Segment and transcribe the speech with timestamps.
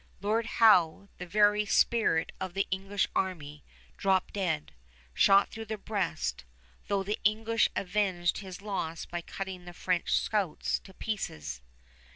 [0.19, 3.63] Lord Howe, the very spirit of the English army,
[3.97, 4.71] dropped dead,
[5.13, 6.43] shot through the breast,
[6.87, 11.61] though the English avenged his loss by cutting the French scouts to pieces.